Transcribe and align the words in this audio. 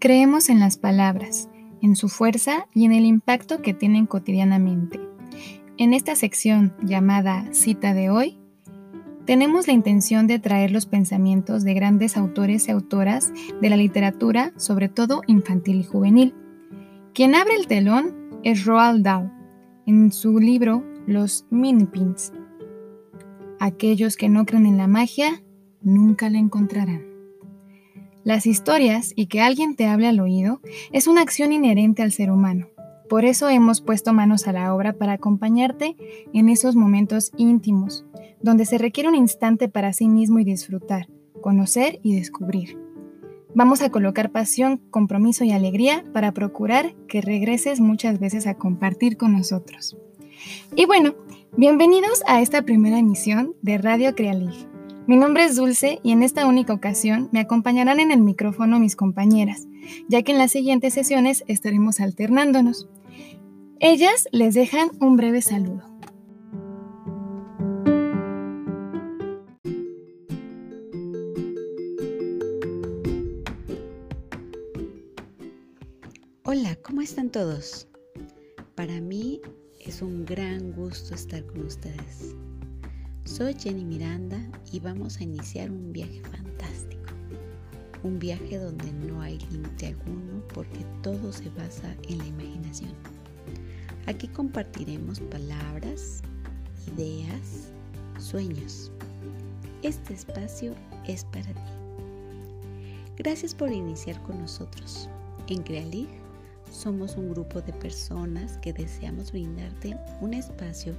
Creemos 0.00 0.48
en 0.48 0.60
las 0.60 0.78
palabras, 0.78 1.50
en 1.82 1.94
su 1.94 2.08
fuerza 2.08 2.66
y 2.72 2.86
en 2.86 2.92
el 2.92 3.04
impacto 3.04 3.60
que 3.60 3.74
tienen 3.74 4.06
cotidianamente. 4.06 4.98
En 5.76 5.92
esta 5.92 6.16
sección 6.16 6.74
llamada 6.82 7.52
Cita 7.52 7.92
de 7.92 8.08
hoy, 8.08 8.38
tenemos 9.26 9.66
la 9.66 9.74
intención 9.74 10.26
de 10.26 10.38
traer 10.38 10.70
los 10.70 10.86
pensamientos 10.86 11.64
de 11.64 11.74
grandes 11.74 12.16
autores 12.16 12.66
y 12.66 12.70
autoras 12.70 13.30
de 13.60 13.68
la 13.68 13.76
literatura, 13.76 14.54
sobre 14.56 14.88
todo 14.88 15.20
infantil 15.26 15.80
y 15.80 15.84
juvenil. 15.84 16.34
Quien 17.12 17.34
abre 17.34 17.56
el 17.56 17.66
telón 17.66 18.40
es 18.42 18.64
Roald 18.64 19.04
Dahl, 19.04 19.30
en 19.84 20.12
su 20.12 20.38
libro 20.38 20.82
Los 21.06 21.44
Minipins. 21.50 22.32
Aquellos 23.58 24.16
que 24.16 24.30
no 24.30 24.46
creen 24.46 24.64
en 24.64 24.78
la 24.78 24.86
magia 24.86 25.42
nunca 25.82 26.30
la 26.30 26.38
encontrarán. 26.38 27.09
Las 28.22 28.46
historias 28.46 29.12
y 29.16 29.26
que 29.26 29.40
alguien 29.40 29.76
te 29.76 29.86
hable 29.86 30.06
al 30.06 30.20
oído 30.20 30.60
es 30.92 31.06
una 31.06 31.22
acción 31.22 31.52
inherente 31.52 32.02
al 32.02 32.12
ser 32.12 32.30
humano. 32.30 32.68
Por 33.08 33.24
eso 33.24 33.48
hemos 33.48 33.80
puesto 33.80 34.12
manos 34.12 34.46
a 34.46 34.52
la 34.52 34.74
obra 34.74 34.92
para 34.92 35.14
acompañarte 35.14 35.96
en 36.34 36.48
esos 36.50 36.76
momentos 36.76 37.32
íntimos, 37.38 38.04
donde 38.42 38.66
se 38.66 38.78
requiere 38.78 39.08
un 39.08 39.14
instante 39.14 39.68
para 39.68 39.92
sí 39.94 40.08
mismo 40.08 40.38
y 40.38 40.44
disfrutar, 40.44 41.08
conocer 41.40 41.98
y 42.02 42.14
descubrir. 42.14 42.78
Vamos 43.54 43.80
a 43.82 43.90
colocar 43.90 44.30
pasión, 44.30 44.82
compromiso 44.90 45.42
y 45.44 45.50
alegría 45.50 46.04
para 46.12 46.32
procurar 46.32 46.94
que 47.08 47.22
regreses 47.22 47.80
muchas 47.80 48.20
veces 48.20 48.46
a 48.46 48.54
compartir 48.54 49.16
con 49.16 49.32
nosotros. 49.32 49.96
Y 50.76 50.84
bueno, 50.84 51.14
bienvenidos 51.56 52.22
a 52.26 52.42
esta 52.42 52.62
primera 52.62 52.98
emisión 52.98 53.54
de 53.62 53.78
Radio 53.78 54.14
Crealig. 54.14 54.69
Mi 55.10 55.16
nombre 55.16 55.44
es 55.44 55.56
Dulce 55.56 55.98
y 56.04 56.12
en 56.12 56.22
esta 56.22 56.46
única 56.46 56.72
ocasión 56.72 57.28
me 57.32 57.40
acompañarán 57.40 57.98
en 57.98 58.12
el 58.12 58.20
micrófono 58.20 58.78
mis 58.78 58.94
compañeras, 58.94 59.66
ya 60.06 60.22
que 60.22 60.30
en 60.30 60.38
las 60.38 60.52
siguientes 60.52 60.94
sesiones 60.94 61.42
estaremos 61.48 61.98
alternándonos. 61.98 62.88
Ellas 63.80 64.28
les 64.30 64.54
dejan 64.54 64.92
un 65.00 65.16
breve 65.16 65.42
saludo. 65.42 65.82
Hola, 76.44 76.76
¿cómo 76.84 77.00
están 77.00 77.30
todos? 77.30 77.88
Para 78.76 79.00
mí 79.00 79.40
es 79.80 80.02
un 80.02 80.24
gran 80.24 80.70
gusto 80.70 81.16
estar 81.16 81.44
con 81.46 81.66
ustedes. 81.66 82.36
Soy 83.30 83.54
Jenny 83.54 83.84
Miranda 83.84 84.40
y 84.72 84.80
vamos 84.80 85.18
a 85.18 85.22
iniciar 85.22 85.70
un 85.70 85.92
viaje 85.92 86.20
fantástico. 86.20 87.12
Un 88.02 88.18
viaje 88.18 88.58
donde 88.58 88.92
no 88.92 89.22
hay 89.22 89.38
límite 89.52 89.86
alguno 89.86 90.42
porque 90.52 90.84
todo 91.00 91.32
se 91.32 91.48
basa 91.50 91.94
en 92.08 92.18
la 92.18 92.26
imaginación. 92.26 92.90
Aquí 94.06 94.26
compartiremos 94.26 95.20
palabras, 95.20 96.22
ideas, 96.96 97.68
sueños. 98.18 98.90
Este 99.84 100.12
espacio 100.12 100.74
es 101.06 101.24
para 101.26 101.54
ti. 101.54 101.72
Gracias 103.16 103.54
por 103.54 103.70
iniciar 103.70 104.20
con 104.24 104.40
nosotros. 104.40 105.08
En 105.46 105.62
Crealig 105.62 106.08
somos 106.72 107.16
un 107.16 107.30
grupo 107.30 107.62
de 107.62 107.72
personas 107.74 108.58
que 108.58 108.72
deseamos 108.72 109.30
brindarte 109.30 109.96
un 110.20 110.34
espacio 110.34 110.96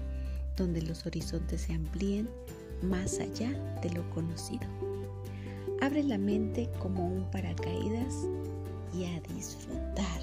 donde 0.56 0.82
los 0.82 1.06
horizontes 1.06 1.62
se 1.62 1.74
amplíen 1.74 2.30
más 2.82 3.20
allá 3.20 3.52
de 3.82 3.90
lo 3.92 4.10
conocido. 4.12 4.68
Abre 5.82 6.04
la 6.04 6.18
mente 6.18 6.70
como 6.80 7.08
un 7.08 7.30
paracaídas 7.32 8.28
y 8.94 9.06
a 9.06 9.20
disfrutar. 9.34 10.22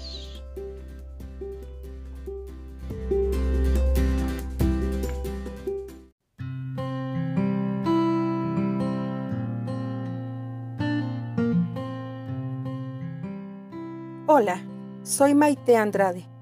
Hola, 14.31 14.61
soy 15.03 15.33
Maite 15.33 15.75
Andrade. 15.75 16.38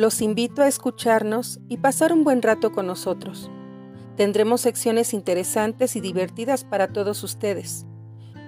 Los 0.00 0.22
invito 0.22 0.62
a 0.62 0.66
escucharnos 0.66 1.60
y 1.68 1.76
pasar 1.76 2.14
un 2.14 2.24
buen 2.24 2.40
rato 2.40 2.72
con 2.72 2.86
nosotros. 2.86 3.50
Tendremos 4.16 4.62
secciones 4.62 5.12
interesantes 5.12 5.94
y 5.94 6.00
divertidas 6.00 6.64
para 6.64 6.90
todos 6.90 7.22
ustedes, 7.22 7.84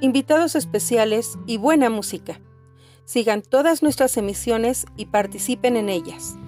invitados 0.01 0.55
especiales 0.55 1.39
y 1.47 1.59
buena 1.59 1.91
música. 1.91 2.41
Sigan 3.05 3.43
todas 3.43 3.83
nuestras 3.83 4.17
emisiones 4.17 4.87
y 4.97 5.05
participen 5.05 5.77
en 5.77 5.91
ellas. 5.91 6.39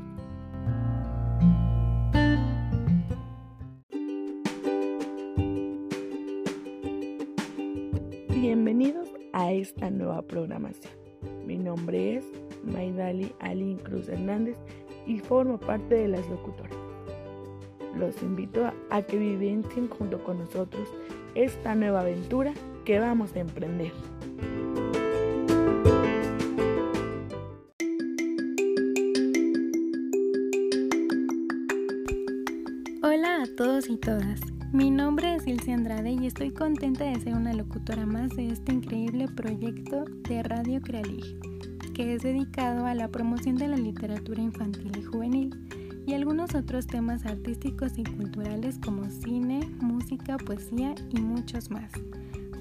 Bienvenidos 8.30 9.10
a 9.34 9.52
esta 9.52 9.90
nueva 9.90 10.22
programación. 10.22 10.94
Mi 11.44 11.58
nombre 11.58 12.16
es 12.16 12.24
Maidali 12.64 13.34
Alin 13.40 13.76
Cruz 13.76 14.08
Hernández 14.08 14.56
y 15.06 15.18
formo 15.18 15.58
parte 15.58 15.94
de 15.94 16.08
las 16.08 16.28
locutoras. 16.28 16.76
Los 17.96 18.20
invito 18.22 18.72
a 18.90 19.02
que 19.02 19.16
vivencien 19.16 19.88
junto 19.88 20.22
con 20.24 20.38
nosotros 20.38 20.88
esta 21.34 21.74
nueva 21.74 22.00
aventura 22.00 22.52
que 22.84 22.98
vamos 22.98 23.34
a 23.34 23.40
emprender. 23.40 23.92
Hola 33.02 33.42
a 33.42 33.56
todos 33.56 33.88
y 33.88 33.96
todas. 33.96 34.40
Mi 34.72 34.90
nombre 34.90 35.36
es 35.36 35.46
Ilse 35.46 35.72
Andrade 35.72 36.10
y 36.10 36.26
estoy 36.26 36.50
contenta 36.50 37.04
de 37.04 37.20
ser 37.20 37.34
una 37.34 37.52
locutora 37.52 38.04
más 38.06 38.30
de 38.30 38.48
este 38.48 38.72
increíble 38.72 39.28
proyecto 39.28 40.04
de 40.28 40.42
Radio 40.42 40.80
Crealig, 40.80 41.24
que 41.94 42.14
es 42.14 42.22
dedicado 42.22 42.86
a 42.86 42.94
la 42.94 43.08
promoción 43.08 43.56
de 43.56 43.68
la 43.68 43.76
literatura 43.76 44.42
infantil 44.42 44.90
y 44.98 45.02
juvenil 45.02 45.54
y 46.06 46.12
algunos 46.12 46.54
otros 46.54 46.86
temas 46.86 47.24
artísticos 47.24 47.96
y 47.96 48.04
culturales 48.04 48.78
como 48.84 49.08
cine, 49.08 49.60
música, 49.80 50.36
poesía 50.36 50.94
y 51.10 51.20
muchos 51.20 51.70
más. 51.70 51.92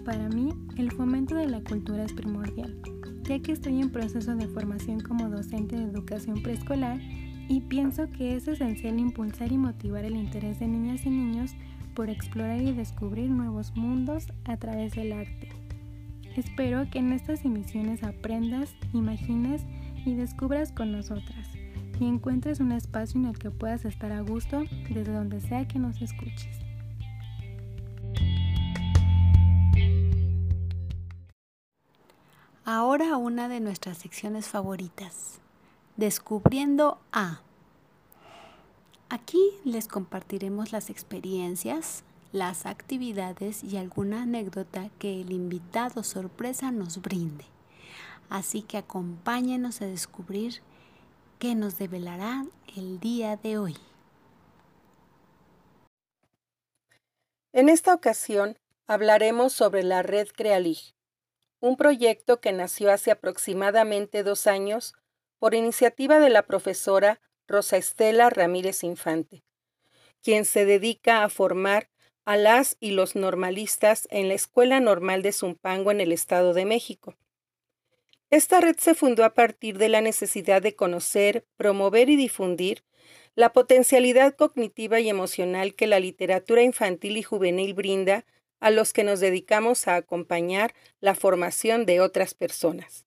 Para 0.06 0.30
mí, 0.30 0.54
el 0.78 0.92
fomento 0.92 1.36
de 1.36 1.48
la 1.48 1.62
cultura 1.62 2.06
es 2.06 2.14
primordial, 2.14 2.78
ya 3.24 3.40
que 3.40 3.54
estoy 3.54 3.82
en 3.82 3.90
proceso 3.90 4.36
de 4.36 4.48
formación 4.48 5.00
como 5.00 5.30
docente 5.30 5.76
de 5.76 5.84
educación 5.84 6.44
preescolar 6.44 7.00
y 7.50 7.62
pienso 7.62 8.10
que 8.12 8.36
es 8.36 8.48
esencial 8.48 9.00
impulsar 9.00 9.52
y 9.52 9.58
motivar 9.58 10.06
el 10.06 10.16
interés 10.16 10.60
de 10.60 10.68
niñas 10.68 11.06
y 11.06 11.10
niños 11.10 11.56
por 11.96 12.10
explorar 12.10 12.62
y 12.62 12.72
descubrir 12.72 13.30
nuevos 13.30 13.76
mundos 13.76 14.28
a 14.46 14.58
través 14.58 14.94
del 14.94 15.12
arte. 15.12 15.63
Espero 16.36 16.90
que 16.90 17.00
en 17.00 17.14
estas 17.14 17.46
emisiones 17.46 18.04
aprendas, 18.04 18.76
imagines 18.92 19.62
y 20.06 20.16
descubras 20.16 20.72
con 20.72 20.92
nosotras 20.92 21.50
y 22.00 22.06
encuentres 22.06 22.60
un 22.60 22.72
espacio 22.72 23.20
en 23.20 23.28
el 23.28 23.38
que 23.38 23.52
puedas 23.52 23.86
estar 23.86 24.12
a 24.12 24.22
gusto 24.22 24.64
desde 24.90 25.14
donde 25.14 25.42
sea 25.42 25.68
que 25.68 25.80
nos 25.80 26.02
escuches. 26.02 26.60
Ahora 32.66 33.18
una 33.18 33.48
de 33.48 33.60
nuestras 33.60 33.98
secciones 33.98 34.48
favoritas, 34.48 35.40
Descubriendo 35.96 37.00
a. 37.12 37.42
Aquí 39.10 39.52
les 39.64 39.88
compartiremos 39.88 40.72
las 40.72 40.90
experiencias, 40.90 42.04
las 42.34 42.66
actividades 42.66 43.64
y 43.64 43.78
alguna 43.78 44.24
anécdota 44.24 44.90
que 45.00 45.22
el 45.22 45.32
invitado 45.32 46.04
sorpresa 46.04 46.72
nos 46.72 47.02
brinde. 47.02 47.46
Así 48.28 48.64
que 48.64 48.78
acompáñenos 48.78 49.82
a 49.82 49.86
descubrir 49.86 50.62
qué 51.38 51.54
nos 51.54 51.78
develará 51.78 52.46
el 52.76 53.00
día 53.00 53.38
de 53.38 53.60
hoy. 53.60 53.78
En 57.54 57.70
esta 57.70 57.94
ocasión 57.94 58.58
hablaremos 58.88 59.54
sobre 59.54 59.84
la 59.84 60.02
Red 60.02 60.30
Crealig, 60.36 60.96
un 61.60 61.78
proyecto 61.78 62.42
que 62.42 62.52
nació 62.52 62.92
hace 62.92 63.12
aproximadamente 63.12 64.24
dos 64.24 64.48
años 64.48 64.96
por 65.38 65.54
iniciativa 65.54 66.20
de 66.20 66.32
la 66.32 66.48
profesora 66.48 67.22
Rosa 67.48 67.78
Estela 67.78 68.32
Ramírez 68.32 68.84
Infante, 68.84 69.44
quien 70.24 70.46
se 70.46 70.66
dedica 70.66 71.24
a 71.24 71.30
formar 71.30 71.93
a 72.26 72.38
las 72.38 72.78
y 72.80 72.92
los 72.92 73.16
normalistas 73.16 74.08
en 74.12 74.28
la 74.28 74.34
Escuela 74.34 74.80
Normal 74.80 75.22
de 75.22 75.32
Zumpango 75.32 75.92
en 75.92 76.02
el 76.02 76.12
Estado 76.12 76.54
de 76.54 76.66
México. 76.66 77.16
Esta 78.30 78.62
red 78.62 78.76
se 78.80 78.96
fundó 78.96 79.26
a 79.26 79.34
partir 79.34 79.78
de 79.78 79.90
la 79.90 80.02
necesidad 80.02 80.62
de 80.62 80.76
conocer, 80.76 81.46
promover 81.56 82.10
y 82.10 82.16
difundir 82.16 82.84
la 83.36 83.54
potencialidad 83.54 84.36
cognitiva 84.36 85.00
y 85.00 85.10
emocional 85.10 85.76
que 85.76 85.88
la 85.88 86.00
literatura 86.00 86.62
infantil 86.64 87.18
y 87.18 87.24
juvenil 87.24 87.74
brinda 87.74 88.26
a 88.60 88.72
los 88.72 88.94
que 88.94 89.04
nos 89.04 89.20
dedicamos 89.20 89.88
a 89.88 89.96
acompañar 89.96 90.74
la 91.00 91.16
formación 91.16 91.86
de 91.86 92.00
otras 92.00 92.34
personas. 92.34 93.06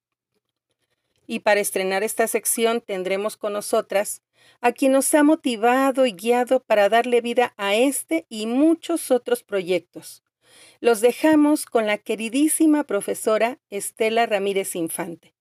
Y 1.27 1.41
para 1.41 1.61
estrenar 1.61 2.03
esta 2.03 2.27
sección 2.27 2.81
tendremos 2.81 3.37
con 3.37 3.53
nosotras 3.53 4.23
a 4.61 4.73
quien 4.73 4.93
nos 4.93 5.13
ha 5.15 5.23
motivado 5.23 6.07
y 6.07 6.13
guiado 6.13 6.61
para 6.61 6.89
darle 6.89 7.21
vida 7.21 7.55
a 7.57 7.75
este 7.75 8.27
y 8.29 8.47
muchos 8.47 9.11
otros 9.11 9.43
proyectos. 9.43 10.23
Los 10.81 11.01
dejamos 11.01 11.67
con 11.67 11.87
la 11.87 11.99
queridísima 11.99 12.85
profesora 12.85 13.59
Estela 13.71 14.27
Ramírez 14.27 14.77
Infante. 14.77 15.35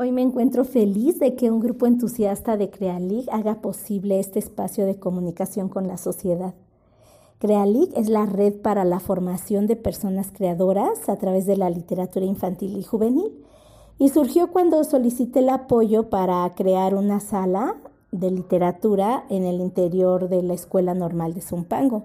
Hoy 0.00 0.12
me 0.12 0.22
encuentro 0.22 0.64
feliz 0.64 1.18
de 1.18 1.34
que 1.34 1.50
un 1.50 1.58
grupo 1.58 1.86
entusiasta 1.86 2.56
de 2.56 2.70
CreaLig 2.70 3.28
haga 3.32 3.60
posible 3.60 4.20
este 4.20 4.38
espacio 4.38 4.86
de 4.86 5.00
comunicación 5.00 5.68
con 5.68 5.88
la 5.88 5.98
sociedad. 5.98 6.54
CreaLig 7.38 7.90
es 7.96 8.08
la 8.08 8.26
red 8.26 8.54
para 8.54 8.84
la 8.84 8.98
formación 8.98 9.68
de 9.68 9.76
personas 9.76 10.32
creadoras 10.32 11.08
a 11.08 11.16
través 11.16 11.46
de 11.46 11.56
la 11.56 11.70
literatura 11.70 12.26
infantil 12.26 12.76
y 12.76 12.82
juvenil 12.82 13.44
y 13.98 14.08
surgió 14.08 14.50
cuando 14.50 14.82
solicité 14.82 15.40
el 15.40 15.48
apoyo 15.48 16.10
para 16.10 16.52
crear 16.56 16.96
una 16.96 17.20
sala 17.20 17.76
de 18.10 18.32
literatura 18.32 19.24
en 19.28 19.44
el 19.44 19.60
interior 19.60 20.28
de 20.28 20.42
la 20.42 20.54
Escuela 20.54 20.94
Normal 20.94 21.34
de 21.34 21.40
Zumpango. 21.40 22.04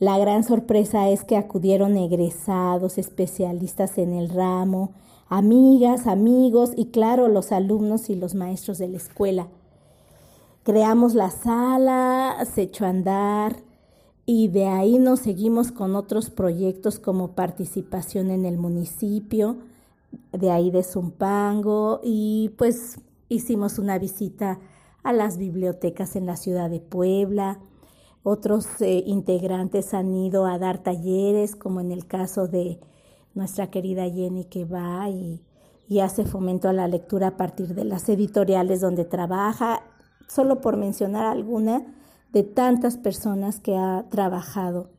La 0.00 0.18
gran 0.18 0.42
sorpresa 0.42 1.10
es 1.10 1.22
que 1.22 1.36
acudieron 1.36 1.96
egresados, 1.96 2.98
especialistas 2.98 3.98
en 3.98 4.14
el 4.14 4.30
ramo, 4.30 4.90
amigas, 5.28 6.08
amigos 6.08 6.72
y 6.76 6.86
claro, 6.86 7.28
los 7.28 7.52
alumnos 7.52 8.10
y 8.10 8.16
los 8.16 8.34
maestros 8.34 8.78
de 8.78 8.88
la 8.88 8.96
escuela. 8.96 9.46
Creamos 10.64 11.14
la 11.14 11.30
sala, 11.30 12.36
se 12.52 12.62
echó 12.62 12.84
a 12.84 12.88
andar 12.88 13.65
y 14.26 14.48
de 14.48 14.66
ahí 14.66 14.98
nos 14.98 15.20
seguimos 15.20 15.70
con 15.70 15.94
otros 15.94 16.30
proyectos 16.30 16.98
como 16.98 17.36
participación 17.36 18.32
en 18.32 18.44
el 18.44 18.58
municipio, 18.58 19.58
de 20.32 20.50
ahí 20.50 20.72
de 20.72 20.82
Zumpango 20.82 22.00
y 22.02 22.50
pues 22.58 22.98
hicimos 23.28 23.78
una 23.78 23.98
visita 23.98 24.58
a 25.04 25.12
las 25.12 25.38
bibliotecas 25.38 26.16
en 26.16 26.26
la 26.26 26.36
ciudad 26.36 26.68
de 26.68 26.80
Puebla. 26.80 27.60
Otros 28.24 28.66
eh, 28.80 29.04
integrantes 29.06 29.94
han 29.94 30.12
ido 30.12 30.46
a 30.46 30.58
dar 30.58 30.82
talleres, 30.82 31.54
como 31.54 31.80
en 31.80 31.92
el 31.92 32.06
caso 32.06 32.48
de 32.48 32.80
nuestra 33.34 33.70
querida 33.70 34.10
Jenny 34.10 34.46
que 34.46 34.64
va 34.64 35.08
y, 35.08 35.40
y 35.88 36.00
hace 36.00 36.24
fomento 36.24 36.68
a 36.68 36.72
la 36.72 36.88
lectura 36.88 37.28
a 37.28 37.36
partir 37.36 37.76
de 37.76 37.84
las 37.84 38.08
editoriales 38.08 38.80
donde 38.80 39.04
trabaja, 39.04 39.82
solo 40.26 40.60
por 40.60 40.76
mencionar 40.76 41.26
alguna 41.26 41.86
de 42.32 42.42
tantas 42.42 42.96
personas 42.96 43.60
que 43.60 43.76
ha 43.76 44.06
trabajado 44.10 44.90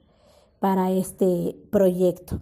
para 0.60 0.92
este 0.92 1.56
proyecto. 1.72 2.42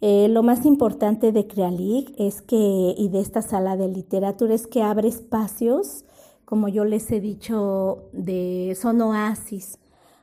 Eh, 0.00 0.28
lo 0.28 0.42
más 0.42 0.66
importante 0.66 1.32
de 1.32 1.46
CreaLig 1.46 2.14
es 2.18 2.42
que, 2.42 2.94
y 2.96 3.08
de 3.08 3.20
esta 3.20 3.42
sala 3.42 3.76
de 3.76 3.88
literatura, 3.88 4.54
es 4.54 4.66
que 4.66 4.82
abre 4.82 5.08
espacios, 5.08 6.04
como 6.44 6.68
yo 6.68 6.84
les 6.84 7.10
he 7.10 7.20
dicho, 7.20 8.08
de, 8.12 8.76
son 8.80 9.00
oasis, 9.00 9.78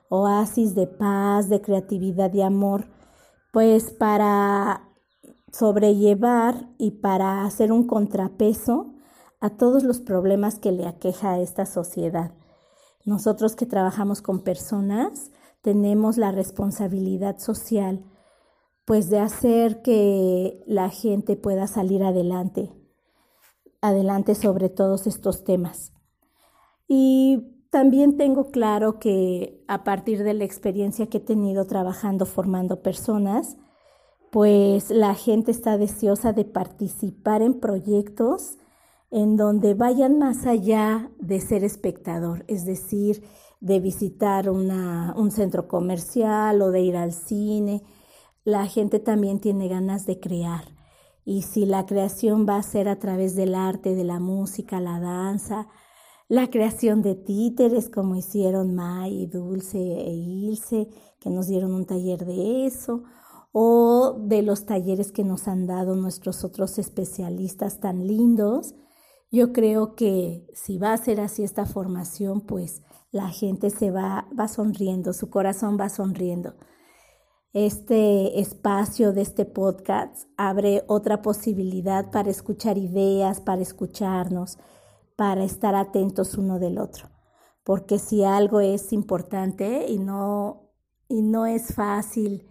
oasis 0.10 0.76
de 0.76 0.88
paz, 0.88 1.50
de 1.50 1.62
creatividad, 1.62 2.30
de 2.30 2.44
amor, 2.44 2.88
pues 3.52 3.92
para 3.92 4.90
sobrellevar 5.52 6.70
y 6.78 6.92
para 6.92 7.46
hacer 7.46 7.72
un 7.72 7.86
contrapeso 7.86 8.94
a 9.40 9.52
todos 9.52 9.84
los 9.84 10.00
problemas 10.00 10.60
que 10.60 10.72
le 10.72 10.88
aqueja 10.88 11.32
a 11.32 11.40
esta 11.40 11.66
sociedad. 11.66 12.32
Nosotros 13.06 13.56
que 13.56 13.66
trabajamos 13.66 14.22
con 14.22 14.44
personas 14.44 15.32
tenemos 15.62 16.18
la 16.18 16.32
responsabilidad 16.32 17.40
social 17.40 18.04
pues 18.86 19.10
de 19.10 19.20
hacer 19.20 19.82
que 19.82 20.62
la 20.68 20.90
gente 20.90 21.38
pueda 21.38 21.68
salir 21.68 22.04
adelante, 22.04 22.74
adelante 23.82 24.36
sobre 24.36 24.70
todos 24.70 25.08
estos 25.08 25.44
temas. 25.44 25.94
Y 26.88 27.66
también 27.70 28.18
tengo 28.18 28.52
claro 28.52 29.00
que 29.00 29.64
a 29.68 29.84
partir 29.84 30.24
de 30.24 30.34
la 30.34 30.44
experiencia 30.44 31.08
que 31.08 31.18
he 31.18 31.22
tenido 31.22 31.66
trabajando 31.66 32.26
formando 32.26 32.82
personas, 32.82 33.58
pues 34.32 34.90
la 34.90 35.16
gente 35.16 35.52
está 35.52 35.78
deseosa 35.78 36.34
de 36.34 36.44
participar 36.44 37.42
en 37.42 37.60
proyectos 37.60 38.58
en 39.14 39.38
donde 39.38 39.76
vayan 39.76 40.18
más 40.18 40.48
allá 40.48 41.12
de 41.20 41.40
ser 41.40 41.64
espectador, 41.64 42.46
es 42.48 42.66
decir, 42.66 43.24
de 43.62 43.80
visitar 43.80 44.50
un 44.50 45.30
centro 45.30 45.68
comercial 45.68 46.60
o 46.64 46.72
de 46.72 46.82
ir 46.82 46.98
al 46.98 47.14
cine, 47.14 47.84
la 48.44 48.66
gente 48.66 48.98
también 48.98 49.40
tiene 49.40 49.68
ganas 49.68 50.08
de 50.08 50.20
crear. 50.20 50.64
Y 51.26 51.44
si 51.44 51.68
la 51.68 51.86
creación 51.86 52.48
va 52.50 52.56
a 52.56 52.64
ser 52.64 52.90
a 52.90 52.98
través 52.98 53.36
del 53.36 53.54
arte, 53.54 53.94
de 53.94 54.04
la 54.04 54.20
música, 54.20 54.82
la 54.82 55.00
danza, 55.00 55.68
la 56.28 56.50
creación 56.50 57.04
de 57.04 57.14
títeres 57.14 57.92
como 57.92 58.16
hicieron 58.16 58.74
May, 58.74 59.28
Dulce 59.28 59.78
e 59.78 60.12
Ilse, 60.12 60.90
que 61.20 61.30
nos 61.30 61.46
dieron 61.46 61.76
un 61.76 61.86
taller 61.86 62.26
de 62.26 62.66
eso, 62.66 63.04
o 63.52 64.18
de 64.20 64.42
los 64.42 64.66
talleres 64.66 65.12
que 65.12 65.24
nos 65.24 65.48
han 65.48 65.68
dado 65.68 65.96
nuestros 65.96 66.44
otros 66.44 66.80
especialistas 66.80 67.80
tan 67.80 68.08
lindos, 68.08 68.74
yo 69.34 69.52
creo 69.52 69.96
que 69.96 70.48
si 70.54 70.78
va 70.78 70.94
a 70.94 70.98
ser 70.98 71.20
así 71.20 71.44
esta 71.44 71.66
formación, 71.66 72.40
pues 72.40 72.82
la 73.12 73.28
gente 73.28 73.70
se 73.70 73.92
va, 73.92 74.30
va 74.40 74.48
sonriendo, 74.48 75.12
su 75.12 75.30
corazón 75.30 75.78
va 75.78 75.90
sonriendo 75.90 76.56
este 77.54 78.40
espacio 78.40 79.14
de 79.14 79.22
este 79.22 79.46
podcast 79.46 80.28
abre 80.38 80.84
otra 80.88 81.22
posibilidad 81.22 82.10
para 82.10 82.32
escuchar 82.32 82.80
ideas, 82.80 83.42
para 83.42 83.62
escucharnos, 83.62 84.58
para 85.16 85.44
estar 85.44 85.76
atentos 85.76 86.34
uno 86.36 86.58
del 86.58 86.80
otro. 86.80 87.12
Porque 87.64 88.00
si 88.00 88.24
algo 88.24 88.60
es 88.60 88.92
importante 88.92 89.86
y 89.88 90.00
no, 90.00 90.72
y 91.08 91.22
no 91.22 91.46
es 91.46 91.76
fácil 91.76 92.48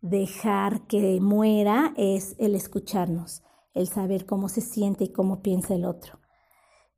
dejar 0.00 0.86
que 0.86 1.20
muera, 1.20 1.92
es 1.98 2.34
el 2.38 2.54
escucharnos, 2.54 3.42
el 3.74 3.86
saber 3.86 4.24
cómo 4.24 4.48
se 4.48 4.62
siente 4.62 5.04
y 5.04 5.12
cómo 5.12 5.42
piensa 5.42 5.74
el 5.74 5.84
otro. 5.84 6.17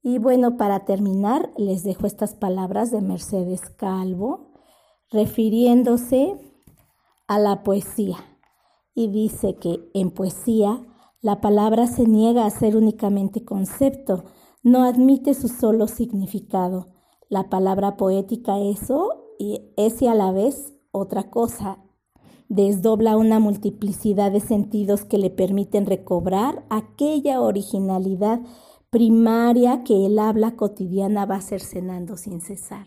Y 0.03 0.19
bueno, 0.19 0.57
para 0.57 0.85
terminar, 0.87 1.53
les 1.57 1.83
dejo 1.83 2.07
estas 2.07 2.35
palabras 2.35 2.91
de 2.91 3.03
Mercedes 3.03 3.69
Calvo, 3.77 4.53
refiriéndose 5.11 6.37
a 7.27 7.39
la 7.39 7.63
poesía 7.63 8.17
y 8.95 9.09
dice 9.09 9.57
que 9.57 9.91
en 9.95 10.11
poesía 10.11 10.81
la 11.21 11.41
palabra 11.41 11.87
se 11.87 12.07
niega 12.07 12.47
a 12.47 12.51
ser 12.51 12.77
únicamente 12.77 13.45
concepto, 13.45 14.25
no 14.63 14.85
admite 14.85 15.35
su 15.35 15.49
solo 15.49 15.87
significado. 15.87 16.89
La 17.29 17.51
palabra 17.51 17.97
poética 17.97 18.59
eso 18.59 19.35
y 19.39 19.73
es 19.77 20.01
y 20.01 20.07
a 20.07 20.15
la 20.15 20.33
vez 20.33 20.73
otra 20.93 21.31
cosa. 21.31 21.79
Desdobla 22.49 23.17
una 23.17 23.39
multiplicidad 23.39 24.33
de 24.33 24.41
sentidos 24.41 25.05
que 25.05 25.19
le 25.19 25.31
permiten 25.31 25.87
recobrar 25.87 26.65
aquella 26.69 27.41
originalidad 27.41 28.41
primaria 28.91 29.85
que 29.85 30.07
el 30.07 30.19
habla 30.19 30.57
cotidiana 30.57 31.25
va 31.25 31.41
cercenando 31.41 32.17
sin 32.17 32.41
cesar. 32.41 32.87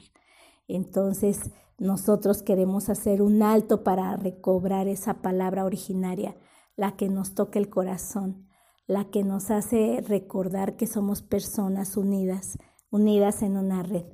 Entonces, 0.67 1.51
nosotros 1.79 2.43
queremos 2.43 2.89
hacer 2.89 3.21
un 3.21 3.41
alto 3.41 3.83
para 3.83 4.15
recobrar 4.17 4.87
esa 4.87 5.21
palabra 5.21 5.65
originaria, 5.65 6.35
la 6.75 6.95
que 6.95 7.09
nos 7.09 7.33
toca 7.33 7.57
el 7.57 7.69
corazón, 7.69 8.47
la 8.85 9.09
que 9.09 9.23
nos 9.23 9.49
hace 9.49 10.03
recordar 10.07 10.75
que 10.75 10.87
somos 10.87 11.21
personas 11.21 11.95
unidas, 11.97 12.57
unidas 12.89 13.41
en 13.41 13.57
una 13.57 13.81
red. 13.83 14.05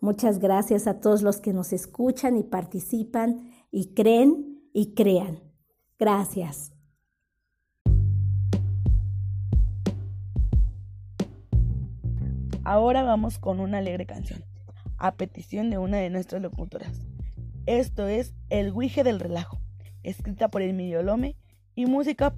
Muchas 0.00 0.38
gracias 0.38 0.86
a 0.86 1.00
todos 1.00 1.22
los 1.22 1.40
que 1.40 1.52
nos 1.52 1.72
escuchan 1.74 2.38
y 2.38 2.42
participan 2.42 3.50
y 3.70 3.92
creen 3.92 4.62
y 4.72 4.94
crean. 4.94 5.40
Gracias. 5.98 6.72
Ahora 12.72 13.02
vamos 13.02 13.40
con 13.40 13.58
una 13.58 13.78
alegre 13.78 14.06
canción 14.06 14.44
a 14.96 15.16
petición 15.16 15.70
de 15.70 15.78
una 15.78 15.96
de 15.96 16.08
nuestras 16.08 16.40
locutoras. 16.40 17.00
Esto 17.66 18.06
es 18.06 18.32
El 18.48 18.72
Guije 18.72 19.02
del 19.02 19.18
Relajo, 19.18 19.58
escrita 20.04 20.46
por 20.52 20.62
Emilio 20.62 21.02
Lome 21.02 21.34
y 21.74 21.86
música 21.86 22.32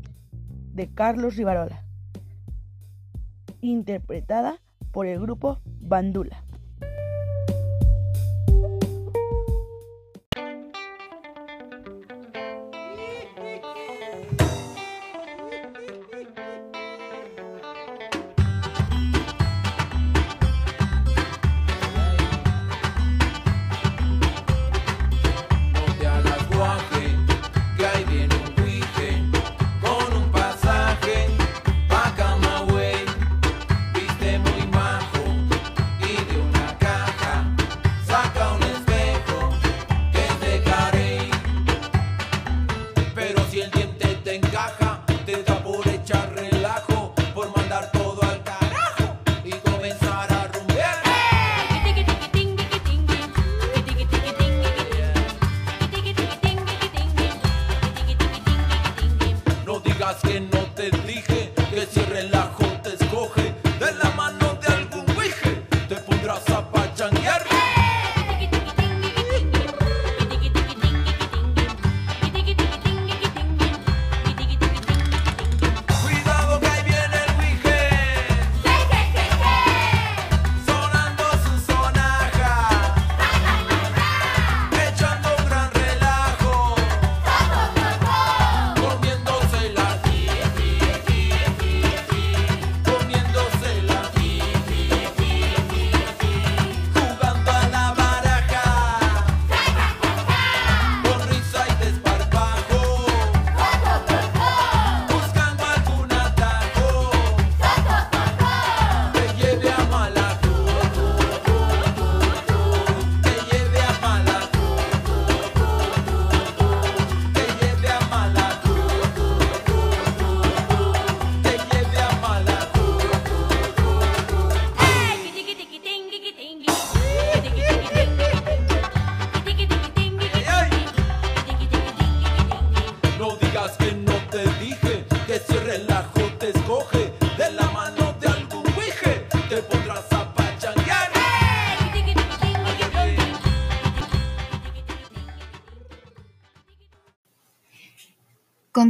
de 0.73 0.89
Carlos 0.89 1.37
Rivarola, 1.37 1.85
interpretada 3.61 4.63
por 4.91 5.07
el 5.07 5.21
grupo 5.21 5.61
Bandula. 5.83 6.43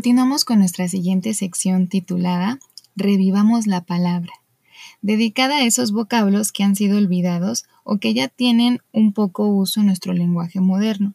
Continuamos 0.02 0.44
con 0.44 0.58
nuestra 0.58 0.88
siguiente 0.88 1.32
sección 1.32 1.86
titulada 1.86 2.58
Revivamos 2.96 3.68
la 3.68 3.84
palabra, 3.84 4.32
dedicada 5.00 5.58
a 5.58 5.62
esos 5.62 5.92
vocablos 5.92 6.50
que 6.50 6.64
han 6.64 6.74
sido 6.74 6.98
olvidados 6.98 7.66
o 7.84 7.98
que 7.98 8.12
ya 8.12 8.26
tienen 8.26 8.80
un 8.90 9.12
poco 9.12 9.46
uso 9.46 9.78
en 9.78 9.86
nuestro 9.86 10.12
lenguaje 10.12 10.58
moderno. 10.58 11.14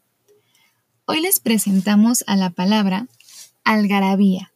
Hoy 1.04 1.20
les 1.20 1.42
presentamos 1.42 2.24
a 2.28 2.38
la 2.38 2.52
palabra 2.52 3.10
algarabía. 3.66 4.54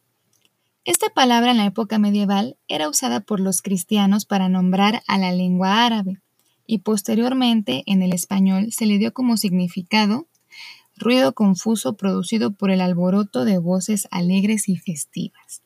Esta 0.86 1.10
palabra 1.10 1.50
en 1.50 1.58
la 1.58 1.66
época 1.66 1.98
medieval 1.98 2.56
era 2.68 2.88
usada 2.88 3.20
por 3.20 3.38
los 3.38 3.60
cristianos 3.60 4.24
para 4.24 4.48
nombrar 4.48 5.02
a 5.08 5.18
la 5.18 5.30
lengua 5.32 5.84
árabe 5.84 6.22
y 6.66 6.78
posteriormente 6.78 7.82
en 7.84 8.00
el 8.00 8.14
español 8.14 8.72
se 8.72 8.86
le 8.86 8.96
dio 8.96 9.12
como 9.12 9.36
significado 9.36 10.26
ruido 10.96 11.34
confuso 11.34 11.96
producido 11.96 12.52
por 12.52 12.70
el 12.70 12.80
alboroto 12.80 13.44
de 13.44 13.58
voces 13.58 14.08
alegres 14.10 14.68
y 14.68 14.76
festivas. 14.76 15.62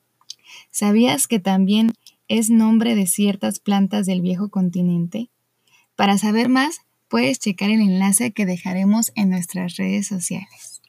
¿Sabías 0.70 1.26
que 1.26 1.40
también 1.40 1.92
es 2.28 2.50
nombre 2.50 2.94
de 2.94 3.06
ciertas 3.06 3.58
plantas 3.60 4.06
del 4.06 4.20
viejo 4.20 4.48
continente? 4.48 5.30
Para 5.94 6.18
saber 6.18 6.48
más, 6.48 6.80
puedes 7.08 7.38
checar 7.38 7.70
el 7.70 7.80
enlace 7.80 8.32
que 8.32 8.46
dejaremos 8.46 9.12
en 9.14 9.30
nuestras 9.30 9.76
redes 9.76 10.06
sociales. 10.06 10.82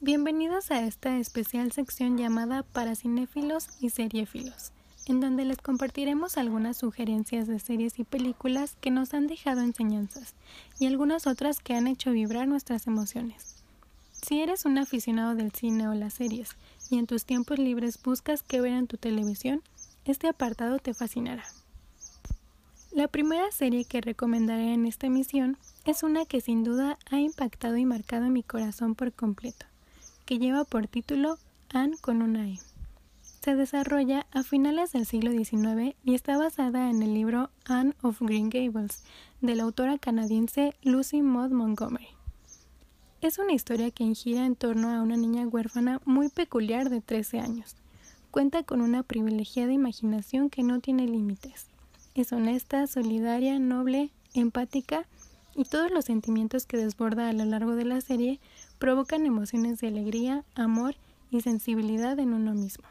Bienvenidos 0.00 0.70
a 0.70 0.84
esta 0.84 1.18
especial 1.18 1.70
sección 1.70 2.18
llamada 2.18 2.64
para 2.64 2.96
cinéfilos 2.96 3.68
y 3.80 3.90
seriéfilos, 3.90 4.72
en 5.06 5.20
donde 5.20 5.44
les 5.44 5.58
compartiremos 5.58 6.36
algunas 6.36 6.76
sugerencias 6.76 7.46
de 7.46 7.58
series 7.58 7.98
y 7.98 8.04
películas 8.04 8.76
que 8.80 8.90
nos 8.90 9.14
han 9.14 9.26
dejado 9.26 9.60
enseñanzas 9.60 10.34
y 10.78 10.86
algunas 10.86 11.26
otras 11.26 11.58
que 11.58 11.74
han 11.74 11.86
hecho 11.86 12.12
vibrar 12.12 12.46
nuestras 12.46 12.86
emociones. 12.86 13.56
Si 14.22 14.40
eres 14.40 14.64
un 14.64 14.78
aficionado 14.78 15.34
del 15.34 15.52
cine 15.52 15.88
o 15.88 15.94
las 15.94 16.14
series 16.14 16.50
y 16.90 16.98
en 16.98 17.06
tus 17.06 17.24
tiempos 17.24 17.58
libres 17.58 18.00
buscas 18.02 18.42
qué 18.42 18.60
ver 18.60 18.72
en 18.72 18.86
tu 18.86 18.96
televisión, 18.96 19.62
este 20.04 20.28
apartado 20.28 20.78
te 20.78 20.94
fascinará. 20.94 21.44
La 22.92 23.08
primera 23.08 23.50
serie 23.50 23.84
que 23.84 24.00
recomendaré 24.00 24.74
en 24.74 24.86
esta 24.86 25.06
emisión 25.06 25.56
es 25.86 26.02
una 26.02 26.26
que 26.26 26.40
sin 26.40 26.62
duda 26.62 26.98
ha 27.10 27.18
impactado 27.18 27.76
y 27.76 27.84
marcado 27.84 28.28
mi 28.28 28.42
corazón 28.42 28.94
por 28.94 29.12
completo, 29.12 29.66
que 30.26 30.38
lleva 30.38 30.64
por 30.64 30.86
título 30.86 31.38
Anne 31.70 31.96
con 32.00 32.20
una 32.20 32.48
E. 32.48 32.58
Se 33.42 33.56
desarrolla 33.56 34.24
a 34.30 34.44
finales 34.44 34.92
del 34.92 35.04
siglo 35.04 35.32
XIX 35.32 35.96
y 36.04 36.14
está 36.14 36.38
basada 36.38 36.88
en 36.90 37.02
el 37.02 37.12
libro 37.12 37.50
Anne 37.64 37.92
of 38.00 38.20
Green 38.20 38.50
Gables 38.50 39.02
de 39.40 39.56
la 39.56 39.64
autora 39.64 39.98
canadiense 39.98 40.76
Lucy 40.84 41.22
Maud 41.22 41.50
Montgomery. 41.50 42.06
Es 43.20 43.38
una 43.38 43.52
historia 43.52 43.90
que 43.90 44.14
gira 44.14 44.46
en 44.46 44.54
torno 44.54 44.90
a 44.90 45.02
una 45.02 45.16
niña 45.16 45.48
huérfana 45.48 46.00
muy 46.04 46.28
peculiar 46.28 46.88
de 46.88 47.00
13 47.00 47.40
años. 47.40 47.74
Cuenta 48.30 48.62
con 48.62 48.80
una 48.80 49.02
privilegiada 49.02 49.72
imaginación 49.72 50.48
que 50.48 50.62
no 50.62 50.78
tiene 50.78 51.08
límites. 51.08 51.66
Es 52.14 52.32
honesta, 52.32 52.86
solidaria, 52.86 53.58
noble, 53.58 54.12
empática 54.34 55.08
y 55.56 55.64
todos 55.64 55.90
los 55.90 56.04
sentimientos 56.04 56.64
que 56.64 56.76
desborda 56.76 57.28
a 57.28 57.32
lo 57.32 57.44
largo 57.44 57.74
de 57.74 57.86
la 57.86 58.00
serie 58.02 58.38
provocan 58.78 59.26
emociones 59.26 59.80
de 59.80 59.88
alegría, 59.88 60.44
amor 60.54 60.94
y 61.32 61.40
sensibilidad 61.40 62.16
en 62.20 62.34
uno 62.34 62.54
mismo. 62.54 62.84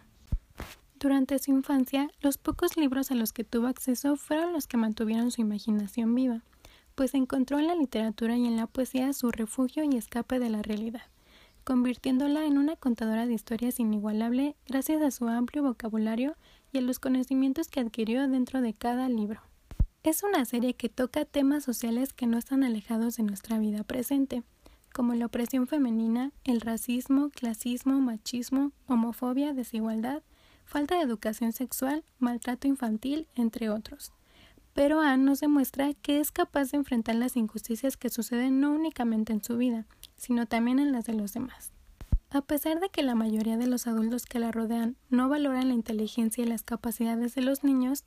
Durante 1.01 1.37
su 1.39 1.51
infancia, 1.51 2.09
los 2.21 2.37
pocos 2.37 2.77
libros 2.77 3.11
a 3.11 3.15
los 3.15 3.33
que 3.33 3.43
tuvo 3.43 3.67
acceso 3.67 4.15
fueron 4.15 4.53
los 4.53 4.67
que 4.67 4.77
mantuvieron 4.77 5.31
su 5.31 5.41
imaginación 5.41 6.15
viva 6.15 6.43
pues 6.95 7.13
encontró 7.13 7.59
en 7.59 7.67
la 7.67 7.75
literatura 7.75 8.37
y 8.37 8.45
en 8.45 8.57
la 8.57 8.67
poesía 8.67 9.13
su 9.13 9.31
refugio 9.31 9.83
y 9.83 9.97
escape 9.97 10.39
de 10.39 10.49
la 10.49 10.61
realidad, 10.61 11.03
convirtiéndola 11.63 12.45
en 12.45 12.57
una 12.57 12.75
contadora 12.75 13.25
de 13.25 13.33
historias 13.33 13.79
inigualable 13.79 14.55
gracias 14.67 15.01
a 15.01 15.11
su 15.11 15.27
amplio 15.27 15.63
vocabulario 15.63 16.35
y 16.71 16.77
a 16.77 16.81
los 16.81 16.99
conocimientos 16.99 17.69
que 17.69 17.79
adquirió 17.79 18.27
dentro 18.27 18.61
de 18.61 18.73
cada 18.73 19.09
libro. 19.09 19.41
Es 20.03 20.23
una 20.23 20.45
serie 20.45 20.73
que 20.73 20.89
toca 20.89 21.25
temas 21.25 21.63
sociales 21.63 22.13
que 22.13 22.25
no 22.25 22.37
están 22.37 22.63
alejados 22.63 23.17
de 23.17 23.23
nuestra 23.23 23.59
vida 23.59 23.83
presente, 23.83 24.43
como 24.93 25.13
la 25.13 25.27
opresión 25.27 25.67
femenina, 25.67 26.31
el 26.43 26.59
racismo, 26.59 27.29
clasismo, 27.29 27.99
machismo, 27.99 28.71
homofobia, 28.87 29.53
desigualdad, 29.53 30.23
falta 30.71 30.95
de 30.95 31.03
educación 31.03 31.51
sexual, 31.51 32.03
maltrato 32.17 32.67
infantil, 32.67 33.27
entre 33.35 33.69
otros 33.69 34.11
pero 34.73 35.01
Anne 35.01 35.23
nos 35.23 35.39
demuestra 35.41 35.93
que 35.93 36.19
es 36.19 36.31
capaz 36.31 36.71
de 36.71 36.77
enfrentar 36.77 37.15
las 37.15 37.35
injusticias 37.35 37.97
que 37.97 38.09
suceden 38.09 38.61
no 38.61 38.71
únicamente 38.71 39.33
en 39.33 39.43
su 39.43 39.57
vida, 39.57 39.85
sino 40.17 40.45
también 40.45 40.79
en 40.79 40.91
las 40.91 41.05
de 41.05 41.13
los 41.13 41.33
demás. 41.33 41.71
A 42.29 42.41
pesar 42.41 42.79
de 42.79 42.89
que 42.89 43.03
la 43.03 43.15
mayoría 43.15 43.57
de 43.57 43.67
los 43.67 43.87
adultos 43.87 44.25
que 44.25 44.39
la 44.39 44.51
rodean 44.51 44.95
no 45.09 45.27
valoran 45.27 45.67
la 45.67 45.73
inteligencia 45.73 46.43
y 46.43 46.47
las 46.47 46.63
capacidades 46.63 47.35
de 47.35 47.41
los 47.41 47.63
niños, 47.65 48.05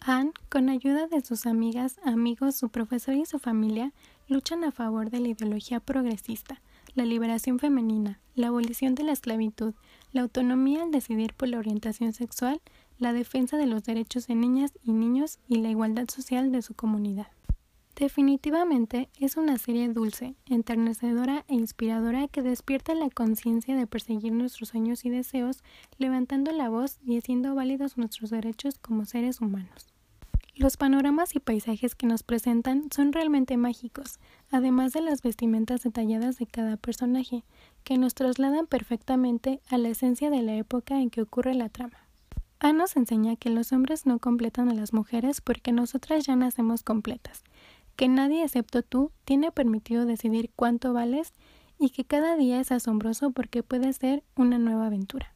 Anne, 0.00 0.32
con 0.48 0.68
ayuda 0.68 1.08
de 1.08 1.20
sus 1.22 1.46
amigas, 1.46 1.96
amigos, 2.04 2.54
su 2.54 2.68
profesor 2.68 3.14
y 3.14 3.26
su 3.26 3.40
familia, 3.40 3.92
luchan 4.28 4.62
a 4.62 4.70
favor 4.70 5.10
de 5.10 5.18
la 5.18 5.28
ideología 5.28 5.80
progresista, 5.80 6.60
la 6.94 7.04
liberación 7.04 7.58
femenina, 7.58 8.20
la 8.36 8.48
abolición 8.48 8.94
de 8.94 9.02
la 9.02 9.12
esclavitud, 9.12 9.74
la 10.12 10.22
autonomía 10.22 10.82
al 10.82 10.90
decidir 10.90 11.34
por 11.34 11.48
la 11.48 11.58
orientación 11.58 12.12
sexual 12.12 12.60
la 12.98 13.12
defensa 13.12 13.56
de 13.56 13.66
los 13.66 13.82
derechos 13.82 14.26
de 14.26 14.34
niñas 14.34 14.72
y 14.82 14.92
niños 14.92 15.38
y 15.48 15.56
la 15.56 15.70
igualdad 15.70 16.08
social 16.08 16.52
de 16.52 16.62
su 16.62 16.74
comunidad. 16.74 17.28
Definitivamente 17.96 19.10
es 19.20 19.36
una 19.36 19.58
serie 19.58 19.88
dulce, 19.88 20.34
enternecedora 20.46 21.44
e 21.48 21.54
inspiradora 21.54 22.26
que 22.26 22.42
despierta 22.42 22.94
la 22.94 23.10
conciencia 23.10 23.76
de 23.76 23.86
perseguir 23.86 24.32
nuestros 24.32 24.70
sueños 24.70 25.04
y 25.04 25.10
deseos, 25.10 25.62
levantando 25.98 26.52
la 26.52 26.70
voz 26.70 26.98
y 27.04 27.18
haciendo 27.18 27.54
válidos 27.54 27.98
nuestros 27.98 28.30
derechos 28.30 28.78
como 28.78 29.04
seres 29.04 29.40
humanos. 29.40 29.91
Los 30.62 30.76
panoramas 30.76 31.34
y 31.34 31.40
paisajes 31.40 31.96
que 31.96 32.06
nos 32.06 32.22
presentan 32.22 32.84
son 32.94 33.12
realmente 33.12 33.56
mágicos, 33.56 34.20
además 34.48 34.92
de 34.92 35.00
las 35.00 35.20
vestimentas 35.20 35.82
detalladas 35.82 36.38
de 36.38 36.46
cada 36.46 36.76
personaje, 36.76 37.42
que 37.82 37.98
nos 37.98 38.14
trasladan 38.14 38.68
perfectamente 38.68 39.60
a 39.70 39.76
la 39.76 39.88
esencia 39.88 40.30
de 40.30 40.40
la 40.40 40.54
época 40.54 41.00
en 41.00 41.10
que 41.10 41.20
ocurre 41.20 41.54
la 41.54 41.68
trama. 41.68 42.06
A 42.60 42.72
nos 42.72 42.94
enseña 42.94 43.34
que 43.34 43.50
los 43.50 43.72
hombres 43.72 44.06
no 44.06 44.20
completan 44.20 44.68
a 44.68 44.74
las 44.74 44.92
mujeres 44.92 45.40
porque 45.40 45.72
nosotras 45.72 46.24
ya 46.26 46.36
nacemos 46.36 46.84
completas, 46.84 47.42
que 47.96 48.06
nadie 48.06 48.44
excepto 48.44 48.84
tú 48.84 49.10
tiene 49.24 49.50
permitido 49.50 50.06
decidir 50.06 50.52
cuánto 50.54 50.92
vales 50.92 51.32
y 51.80 51.90
que 51.90 52.04
cada 52.04 52.36
día 52.36 52.60
es 52.60 52.70
asombroso 52.70 53.32
porque 53.32 53.64
puede 53.64 53.92
ser 53.94 54.22
una 54.36 54.58
nueva 54.58 54.86
aventura. 54.86 55.34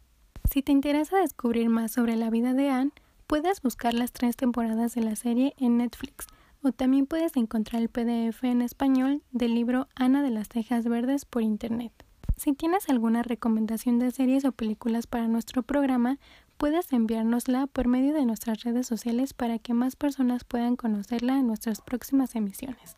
Si 0.48 0.62
te 0.62 0.70
interesa 0.70 1.18
descubrir 1.18 1.68
más 1.68 1.90
sobre 1.90 2.14
la 2.14 2.30
vida 2.30 2.54
de 2.54 2.70
Anne, 2.70 2.92
puedes 3.26 3.60
buscar 3.60 3.94
las 3.94 4.12
tres 4.12 4.36
temporadas 4.36 4.94
de 4.94 5.02
la 5.02 5.16
serie 5.16 5.54
en 5.58 5.78
Netflix 5.78 6.26
o 6.62 6.72
también 6.72 7.06
puedes 7.06 7.36
encontrar 7.36 7.82
el 7.82 7.88
PDF 7.88 8.44
en 8.44 8.62
español 8.62 9.22
del 9.32 9.54
libro 9.54 9.88
Ana 9.94 10.22
de 10.22 10.30
las 10.30 10.48
Tejas 10.48 10.86
Verdes 10.86 11.24
por 11.24 11.42
internet. 11.42 11.92
Si 12.36 12.52
tienes 12.52 12.88
alguna 12.88 13.22
recomendación 13.22 13.98
de 13.98 14.10
series 14.10 14.44
o 14.44 14.52
películas 14.52 15.06
para 15.06 15.26
nuestro 15.26 15.62
programa, 15.62 16.18
puedes 16.56 16.92
enviárnosla 16.92 17.66
por 17.66 17.88
medio 17.88 18.14
de 18.14 18.26
nuestras 18.26 18.62
redes 18.62 18.86
sociales 18.86 19.32
para 19.32 19.58
que 19.58 19.74
más 19.74 19.96
personas 19.96 20.44
puedan 20.44 20.76
conocerla 20.76 21.38
en 21.38 21.46
nuestras 21.46 21.80
próximas 21.80 22.34
emisiones. 22.34 22.96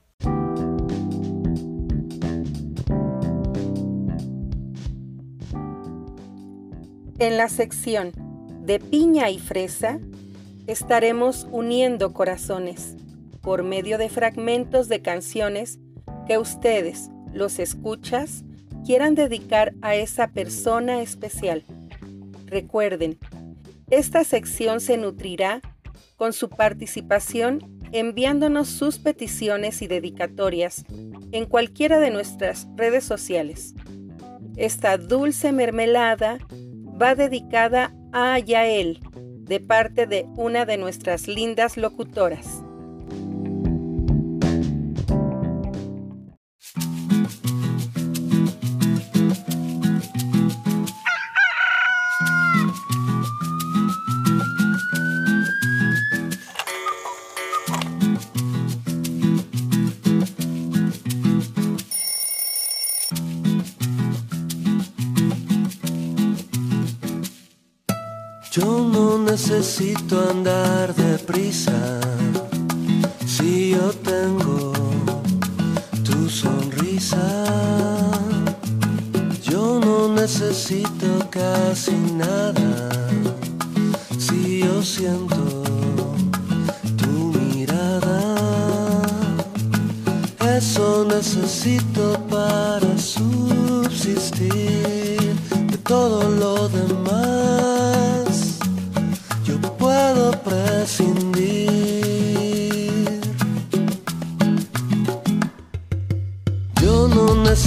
En 7.20 7.36
la 7.36 7.48
sección 7.48 8.12
de 8.62 8.78
piña 8.78 9.30
y 9.30 9.38
fresa 9.38 9.98
estaremos 10.68 11.48
uniendo 11.50 12.12
corazones 12.12 12.94
por 13.40 13.62
medio 13.62 13.96
de 13.96 14.10
fragmentos 14.10 14.88
de 14.88 15.00
canciones 15.00 15.78
que 16.26 16.36
ustedes, 16.36 17.08
los 17.32 17.58
escuchas, 17.58 18.44
quieran 18.84 19.14
dedicar 19.14 19.72
a 19.80 19.94
esa 19.94 20.28
persona 20.28 21.00
especial. 21.00 21.64
Recuerden 22.44 23.18
esta 23.90 24.22
sección 24.24 24.80
se 24.80 24.98
nutrirá 24.98 25.62
con 26.16 26.34
su 26.34 26.50
participación 26.50 27.80
enviándonos 27.92 28.68
sus 28.68 28.98
peticiones 28.98 29.80
y 29.80 29.86
dedicatorias 29.86 30.84
en 31.32 31.46
cualquiera 31.46 31.98
de 31.98 32.10
nuestras 32.10 32.68
redes 32.76 33.04
sociales. 33.04 33.74
Esta 34.56 34.98
dulce 34.98 35.52
mermelada 35.52 36.38
va 37.00 37.14
dedicada 37.14 37.94
a 38.12 38.38
Yael 38.38 39.00
de 39.48 39.60
parte 39.60 40.06
de 40.06 40.26
una 40.36 40.66
de 40.66 40.76
nuestras 40.76 41.26
lindas 41.26 41.76
locutoras. 41.76 42.62
Necesito 69.38 70.18
andar 70.30 70.92
deprisa 70.94 72.00
si 73.24 73.70
yo 73.70 73.92
tengo 74.02 74.72
tu 76.02 76.28
sonrisa. 76.28 77.44
Yo 79.40 79.78
no 79.78 80.08
necesito 80.12 81.06
casi 81.30 81.94
nada 82.16 82.90
si 84.18 84.64
yo 84.64 84.82
siento 84.82 85.62
tu 86.96 87.32
mirada. 87.38 88.34
Eso 90.56 91.04
necesito 91.04 92.18
para 92.28 92.98
subsistir 92.98 94.77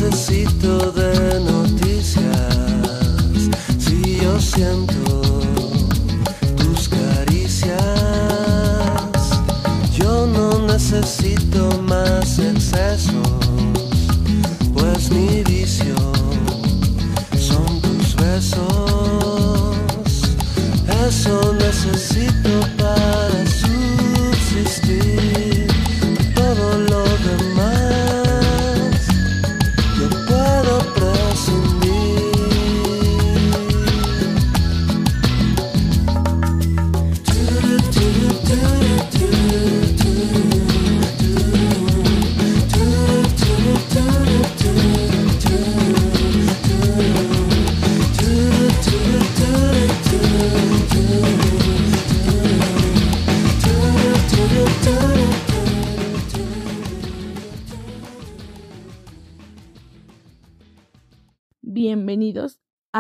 necesito 0.02 0.92
de 0.94 1.40
noticias. 1.42 2.24
Si 3.78 4.18
yo 4.18 4.40
siento 4.40 5.01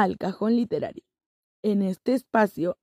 al 0.01 0.17
Cajón 0.17 0.55
Literario. 0.55 1.03
En 1.63 1.81
este 1.81 2.13
espacio 2.13 2.77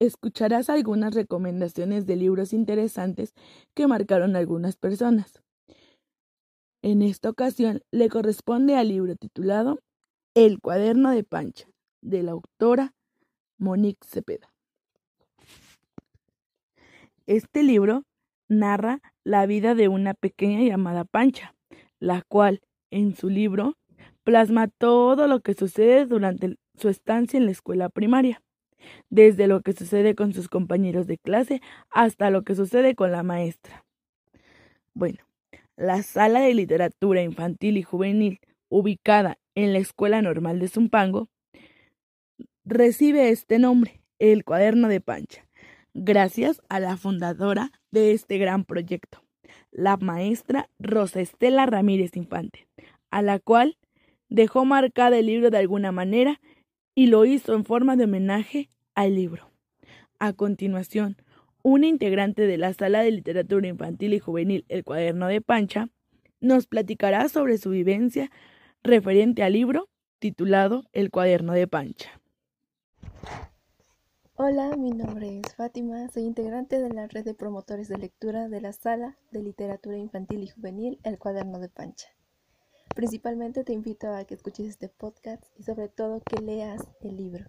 escucharás 0.00 0.70
algunas 0.70 1.14
recomendaciones 1.14 2.06
de 2.06 2.16
libros 2.16 2.52
interesantes 2.52 3.34
que 3.74 3.86
marcaron 3.86 4.36
algunas 4.36 4.76
personas. 4.76 5.42
En 6.82 7.02
esta 7.02 7.30
ocasión 7.30 7.82
le 7.90 8.08
corresponde 8.08 8.76
al 8.76 8.88
libro 8.88 9.16
titulado 9.16 9.80
El 10.34 10.60
cuaderno 10.60 11.10
de 11.10 11.24
Pancha, 11.24 11.68
de 12.00 12.22
la 12.22 12.32
autora 12.32 12.94
Monique 13.58 14.06
Cepeda. 14.06 14.52
Este 17.26 17.62
libro 17.62 18.04
narra 18.48 19.00
la 19.24 19.44
vida 19.46 19.74
de 19.74 19.88
una 19.88 20.14
pequeña 20.14 20.62
llamada 20.62 21.04
Pancha, 21.04 21.54
la 21.98 22.22
cual 22.22 22.62
en 22.90 23.16
su 23.16 23.28
libro 23.28 23.76
plasma 24.28 24.68
todo 24.68 25.26
lo 25.26 25.40
que 25.40 25.54
sucede 25.54 26.04
durante 26.04 26.58
su 26.76 26.90
estancia 26.90 27.38
en 27.38 27.46
la 27.46 27.50
escuela 27.50 27.88
primaria, 27.88 28.42
desde 29.08 29.46
lo 29.46 29.62
que 29.62 29.72
sucede 29.72 30.14
con 30.14 30.34
sus 30.34 30.50
compañeros 30.50 31.06
de 31.06 31.16
clase 31.16 31.62
hasta 31.88 32.28
lo 32.28 32.42
que 32.42 32.54
sucede 32.54 32.94
con 32.94 33.10
la 33.10 33.22
maestra. 33.22 33.86
Bueno, 34.92 35.20
la 35.76 36.02
sala 36.02 36.40
de 36.40 36.52
literatura 36.52 37.22
infantil 37.22 37.78
y 37.78 37.82
juvenil, 37.82 38.40
ubicada 38.68 39.38
en 39.54 39.72
la 39.72 39.78
Escuela 39.78 40.20
Normal 40.20 40.58
de 40.58 40.68
Zumpango, 40.68 41.30
recibe 42.66 43.30
este 43.30 43.58
nombre, 43.58 44.02
el 44.18 44.44
cuaderno 44.44 44.88
de 44.88 45.00
Pancha, 45.00 45.48
gracias 45.94 46.60
a 46.68 46.80
la 46.80 46.98
fundadora 46.98 47.72
de 47.92 48.12
este 48.12 48.36
gran 48.36 48.66
proyecto, 48.66 49.22
la 49.70 49.96
maestra 49.96 50.68
Rosa 50.78 51.22
Estela 51.22 51.64
Ramírez 51.64 52.14
Infante, 52.14 52.68
a 53.10 53.22
la 53.22 53.38
cual 53.38 53.78
dejó 54.28 54.64
marcada 54.64 55.18
el 55.18 55.26
libro 55.26 55.50
de 55.50 55.58
alguna 55.58 55.92
manera 55.92 56.40
y 56.94 57.06
lo 57.06 57.24
hizo 57.24 57.54
en 57.54 57.64
forma 57.64 57.96
de 57.96 58.04
homenaje 58.04 58.70
al 58.94 59.14
libro. 59.14 59.50
A 60.18 60.32
continuación, 60.32 61.16
una 61.62 61.86
integrante 61.86 62.46
de 62.46 62.58
la 62.58 62.72
Sala 62.72 63.02
de 63.02 63.10
Literatura 63.10 63.68
Infantil 63.68 64.14
y 64.14 64.18
Juvenil 64.18 64.64
El 64.68 64.84
Cuaderno 64.84 65.28
de 65.28 65.40
Pancha 65.40 65.88
nos 66.40 66.66
platicará 66.66 67.28
sobre 67.28 67.58
su 67.58 67.70
vivencia 67.70 68.30
referente 68.82 69.42
al 69.42 69.52
libro 69.52 69.88
titulado 70.18 70.84
El 70.92 71.10
Cuaderno 71.10 71.52
de 71.52 71.66
Pancha. 71.66 72.20
Hola, 74.34 74.76
mi 74.76 74.90
nombre 74.90 75.40
es 75.40 75.54
Fátima, 75.56 76.08
soy 76.08 76.22
integrante 76.22 76.80
de 76.80 76.90
la 76.90 77.08
red 77.08 77.24
de 77.24 77.34
promotores 77.34 77.88
de 77.88 77.98
lectura 77.98 78.48
de 78.48 78.60
la 78.60 78.72
Sala 78.72 79.18
de 79.32 79.42
Literatura 79.42 79.98
Infantil 79.98 80.44
y 80.44 80.48
Juvenil 80.48 81.00
El 81.02 81.18
Cuaderno 81.18 81.58
de 81.58 81.68
Pancha. 81.68 82.08
Principalmente 82.98 83.62
te 83.62 83.72
invito 83.72 84.12
a 84.12 84.24
que 84.24 84.34
escuches 84.34 84.66
este 84.66 84.88
podcast 84.88 85.44
y 85.56 85.62
sobre 85.62 85.88
todo 85.88 86.20
que 86.20 86.42
leas 86.42 86.82
el 87.00 87.16
libro, 87.16 87.46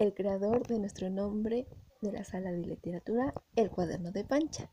el 0.00 0.12
creador 0.12 0.66
de 0.66 0.80
nuestro 0.80 1.08
nombre 1.08 1.68
de 2.00 2.10
la 2.10 2.24
Sala 2.24 2.50
de 2.50 2.66
Literatura, 2.66 3.32
El 3.54 3.70
Cuaderno 3.70 4.10
de 4.10 4.24
Pancha. 4.24 4.72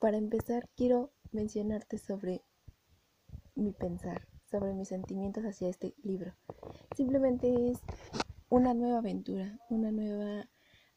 Para 0.00 0.16
empezar, 0.16 0.68
quiero 0.74 1.12
mencionarte 1.30 1.98
sobre 1.98 2.42
mi 3.54 3.70
pensar, 3.70 4.26
sobre 4.50 4.74
mis 4.74 4.88
sentimientos 4.88 5.44
hacia 5.44 5.68
este 5.68 5.94
libro. 6.02 6.34
Simplemente 6.96 7.70
es 7.70 7.78
una 8.48 8.74
nueva 8.74 8.98
aventura, 8.98 9.60
una 9.70 9.92
nueva 9.92 10.50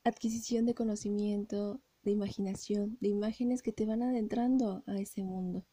adquisición 0.04 0.66
de 0.66 0.74
conocimiento, 0.74 1.82
de 2.02 2.10
imaginación, 2.10 2.98
de 3.00 3.10
imágenes 3.10 3.62
que 3.62 3.74
te 3.74 3.86
van 3.86 4.02
adentrando 4.02 4.82
a 4.88 4.96
ese 4.96 5.24
mundo. 5.24 5.68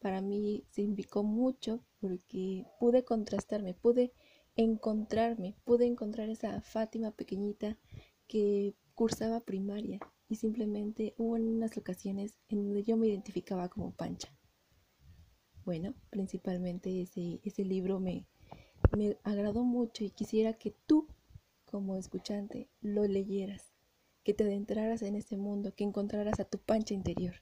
Para 0.00 0.22
mí 0.22 0.64
significó 0.70 1.22
mucho 1.22 1.84
porque 2.00 2.64
pude 2.80 3.04
contrastarme, 3.04 3.74
pude 3.74 4.12
encontrarme, 4.56 5.56
pude 5.64 5.86
encontrar 5.86 6.30
esa 6.30 6.60
Fátima 6.62 7.10
pequeñita 7.12 7.78
que 8.26 8.74
cursaba 8.94 9.40
primaria 9.40 10.00
y 10.28 10.36
simplemente 10.36 11.14
hubo 11.18 11.34
unas 11.34 11.76
ocasiones 11.76 12.34
en 12.48 12.64
donde 12.64 12.82
yo 12.82 12.96
me 12.96 13.08
identificaba 13.08 13.68
como 13.68 13.92
Pancha. 13.92 14.34
Bueno, 15.64 15.94
principalmente 16.08 17.02
ese, 17.02 17.40
ese 17.44 17.64
libro 17.64 18.00
me, 18.00 18.26
me 18.92 19.18
agradó 19.22 19.64
mucho 19.64 20.04
y 20.04 20.10
quisiera 20.10 20.54
que 20.54 20.74
tú, 20.86 21.08
como 21.66 21.96
escuchante, 21.96 22.70
lo 22.80 23.04
leyeras, 23.04 23.74
que 24.24 24.32
te 24.32 24.44
adentraras 24.44 25.02
en 25.02 25.16
ese 25.16 25.36
mundo, 25.36 25.74
que 25.74 25.84
encontraras 25.84 26.40
a 26.40 26.44
tu 26.44 26.58
pancha 26.58 26.94
interior. 26.94 27.34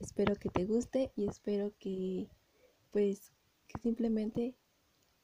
Espero 0.00 0.36
que 0.36 0.48
te 0.48 0.64
guste 0.64 1.10
y 1.16 1.28
espero 1.28 1.72
que, 1.78 2.28
pues, 2.92 3.32
que 3.66 3.80
simplemente 3.82 4.54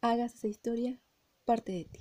hagas 0.01 0.35
esa 0.35 0.49
historia 0.49 1.01
parte 1.45 1.73
de 1.73 1.85
ti. 1.85 2.01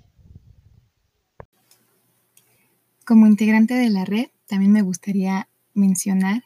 Como 3.05 3.27
integrante 3.27 3.73
de 3.73 3.89
la 3.89 4.05
red, 4.05 4.27
también 4.47 4.71
me 4.71 4.81
gustaría 4.81 5.49
mencionar 5.73 6.43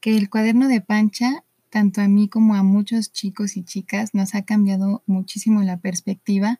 que 0.00 0.16
el 0.16 0.30
cuaderno 0.30 0.68
de 0.68 0.80
Pancha 0.80 1.44
tanto 1.76 2.00
a 2.00 2.08
mí 2.08 2.28
como 2.28 2.54
a 2.54 2.62
muchos 2.62 3.12
chicos 3.12 3.58
y 3.58 3.62
chicas 3.62 4.14
nos 4.14 4.34
ha 4.34 4.46
cambiado 4.46 5.02
muchísimo 5.04 5.62
la 5.62 5.78
perspectiva 5.78 6.58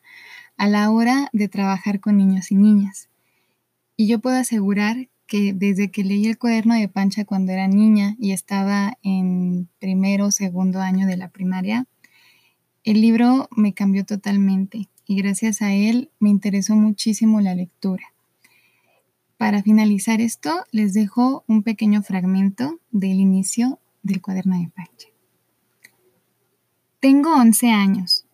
a 0.57 0.67
la 0.67 0.91
hora 0.91 1.29
de 1.33 1.47
trabajar 1.47 1.99
con 1.99 2.17
niños 2.17 2.51
y 2.51 2.55
niñas. 2.55 3.09
Y 3.95 4.07
yo 4.07 4.19
puedo 4.19 4.35
asegurar 4.35 5.09
que 5.27 5.53
desde 5.53 5.91
que 5.91 6.03
leí 6.03 6.25
el 6.25 6.37
cuaderno 6.37 6.73
de 6.73 6.87
Pancha 6.87 7.25
cuando 7.25 7.51
era 7.51 7.67
niña 7.67 8.15
y 8.19 8.31
estaba 8.31 8.97
en 9.03 9.67
primero 9.79 10.27
o 10.27 10.31
segundo 10.31 10.79
año 10.79 11.05
de 11.05 11.17
la 11.17 11.29
primaria, 11.29 11.85
el 12.83 13.01
libro 13.01 13.49
me 13.55 13.73
cambió 13.73 14.05
totalmente 14.05 14.87
y 15.05 15.17
gracias 15.17 15.61
a 15.61 15.73
él 15.73 16.09
me 16.19 16.29
interesó 16.29 16.75
muchísimo 16.75 17.41
la 17.41 17.53
lectura. 17.53 18.13
Para 19.37 19.61
finalizar 19.61 20.19
esto, 20.21 20.63
les 20.71 20.93
dejo 20.93 21.43
un 21.47 21.61
pequeño 21.61 22.01
fragmento 22.01 22.79
del 22.91 23.19
inicio 23.19 23.79
del 24.01 24.21
cuaderno 24.21 24.57
de 24.57 24.69
Pancha. 24.69 25.09
Tengo 26.99 27.35
11 27.35 27.69
años, 27.69 28.25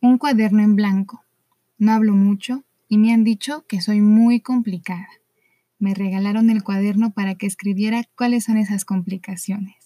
un 0.00 0.18
cuaderno 0.18 0.62
en 0.62 0.74
blanco. 0.74 1.22
No 1.78 1.92
hablo 1.92 2.14
mucho, 2.14 2.64
y 2.88 2.98
me 2.98 3.12
han 3.12 3.22
dicho 3.22 3.64
que 3.68 3.80
soy 3.80 4.00
muy 4.00 4.40
complicada. 4.40 5.08
Me 5.78 5.94
regalaron 5.94 6.50
el 6.50 6.62
cuaderno 6.62 7.12
para 7.12 7.36
que 7.36 7.46
escribiera 7.46 8.04
cuáles 8.16 8.44
son 8.44 8.56
esas 8.56 8.84
complicaciones. 8.84 9.76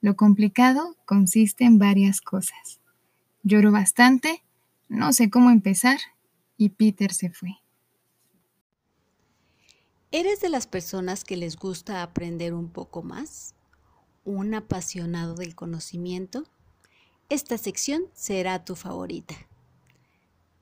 Lo 0.00 0.16
complicado 0.16 0.96
consiste 1.04 1.64
en 1.64 1.78
varias 1.78 2.20
cosas. 2.20 2.80
Lloro 3.44 3.70
bastante, 3.70 4.42
no 4.88 5.12
sé 5.12 5.30
cómo 5.30 5.50
empezar 5.50 5.98
y 6.56 6.70
Peter 6.70 7.12
se 7.12 7.30
fue. 7.30 7.62
¿Eres 10.10 10.40
de 10.40 10.50
las 10.50 10.66
personas 10.66 11.24
que 11.24 11.36
les 11.36 11.56
gusta 11.56 12.02
aprender 12.02 12.52
un 12.52 12.68
poco 12.68 13.02
más? 13.02 13.54
¿Un 14.24 14.54
apasionado 14.54 15.34
del 15.34 15.54
conocimiento? 15.54 16.44
Esta 17.30 17.56
sección 17.56 18.02
será 18.12 18.64
tu 18.64 18.76
favorita. 18.76 19.34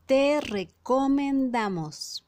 Te 0.06 0.40
recomendamos. 0.40 2.24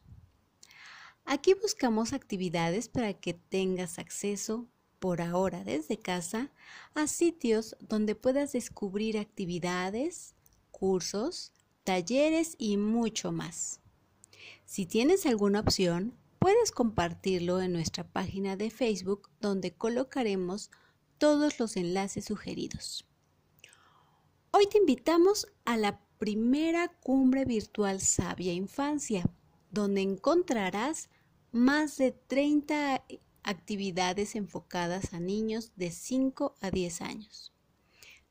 Aquí 1.24 1.54
buscamos 1.54 2.12
actividades 2.12 2.88
para 2.88 3.14
que 3.14 3.34
tengas 3.34 3.98
acceso 3.98 4.66
por 4.98 5.20
ahora 5.20 5.64
desde 5.64 5.98
casa 5.98 6.50
a 6.94 7.06
sitios 7.06 7.76
donde 7.80 8.14
puedas 8.14 8.52
descubrir 8.52 9.18
actividades, 9.18 10.34
cursos, 10.70 11.52
talleres 11.84 12.54
y 12.58 12.76
mucho 12.76 13.32
más. 13.32 13.80
Si 14.64 14.86
tienes 14.86 15.26
alguna 15.26 15.60
opción, 15.60 16.14
puedes 16.38 16.72
compartirlo 16.72 17.60
en 17.60 17.72
nuestra 17.72 18.04
página 18.04 18.56
de 18.56 18.70
Facebook 18.70 19.28
donde 19.40 19.72
colocaremos 19.72 20.70
todos 21.18 21.58
los 21.58 21.76
enlaces 21.76 22.24
sugeridos. 22.24 23.06
Hoy 24.50 24.66
te 24.66 24.78
invitamos 24.78 25.46
a 25.64 25.76
la 25.76 26.00
primera 26.18 26.88
cumbre 26.88 27.44
virtual 27.44 28.00
Sabia 28.00 28.52
Infancia, 28.52 29.24
donde 29.70 30.02
encontrarás 30.02 31.08
más 31.52 31.98
de 31.98 32.12
30 32.12 33.04
actividades 33.42 34.34
enfocadas 34.36 35.12
a 35.12 35.20
niños 35.20 35.72
de 35.76 35.90
5 35.90 36.54
a 36.60 36.70
10 36.70 37.02
años. 37.02 37.52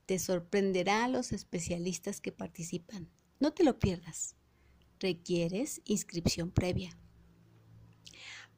Te 0.08 0.18
sorprenderá 0.18 1.06
a 1.06 1.08
los 1.08 1.32
especialistas 1.32 2.20
que 2.20 2.32
participan. 2.32 3.10
No 3.40 3.54
te 3.54 3.64
lo 3.64 3.78
pierdas. 3.80 4.36
Requieres 5.00 5.82
inscripción 5.86 6.52
previa. 6.52 6.98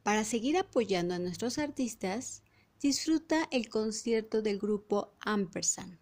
Para 0.02 0.24
seguir 0.24 0.56
apoyando 0.56 1.14
a 1.14 1.18
nuestros 1.18 1.58
artistas, 1.58 2.42
disfruta 2.80 3.48
el 3.50 3.68
concierto 3.68 4.42
del 4.42 4.58
grupo 4.58 5.14
Ampersand. 5.20 5.98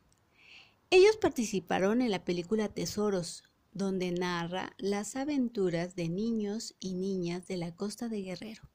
Ellos 0.91 1.17
participaron 1.17 2.03
en 2.03 2.11
la 2.11 2.25
película 2.25 2.69
Tesoros, 2.69 3.45
donde 3.73 4.13
narra 4.13 4.75
las 4.79 5.17
aventuras 5.17 5.95
de 5.97 6.09
niños 6.09 6.75
y 6.79 6.95
niñas 6.95 7.47
de 7.47 7.57
la 7.57 7.75
costa 7.75 8.09
de 8.09 8.23
Guerrero. 8.23 8.71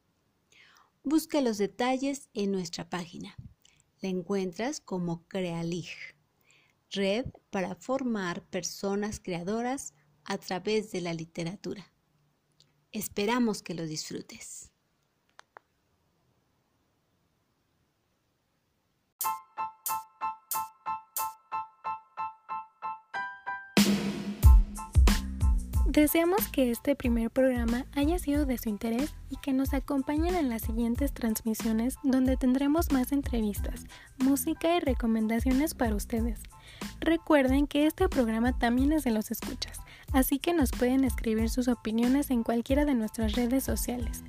Busca 1.04 1.42
los 1.42 1.58
detalles 1.58 2.30
en 2.34 2.52
nuestra 2.52 2.90
página. 2.90 3.36
La 4.02 4.10
encuentras 4.10 4.82
como 4.82 5.26
Crealig, 5.28 5.88
red 6.92 7.26
para 7.50 7.76
formar 7.76 8.44
personas 8.46 9.20
creadoras 9.20 9.94
a 10.26 10.38
través 10.38 10.92
de 10.92 11.02
la 11.02 11.14
literatura. 11.14 11.94
Esperamos 12.92 13.62
que 13.62 13.74
lo 13.74 13.86
disfrutes. 13.86 14.72
Deseamos 25.98 26.48
que 26.50 26.70
este 26.70 26.96
primer 26.96 27.32
programa 27.32 27.88
haya 27.96 28.20
sido 28.20 28.46
de 28.46 28.60
su 28.60 28.70
interés 28.70 29.16
y 29.32 29.36
que 29.38 29.52
nos 29.52 29.74
acompañen 29.74 30.36
en 30.36 30.48
las 30.48 30.62
siguientes 30.62 31.12
transmisiones 31.12 31.96
donde 32.04 32.38
tendremos 32.38 32.92
más 32.92 33.12
entrevistas, 33.12 33.88
música 34.20 34.78
y 34.78 34.80
recomendaciones 34.80 35.74
para 35.74 35.96
ustedes. 35.96 36.40
Recuerden 37.00 37.66
que 37.66 37.88
este 37.88 38.08
programa 38.10 38.56
también 38.60 38.94
es 38.94 39.06
de 39.06 39.10
los 39.10 39.32
escuchas, 39.32 39.80
así 40.14 40.38
que 40.38 40.54
nos 40.54 40.70
pueden 40.70 41.04
escribir 41.04 41.50
sus 41.50 41.68
opiniones 41.68 42.30
en 42.30 42.44
cualquiera 42.44 42.86
de 42.86 42.94
nuestras 42.94 43.34
redes 43.34 43.64
sociales. 43.64 44.24